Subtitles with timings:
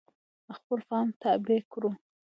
[0.57, 1.89] خپل فهم تابع کړو.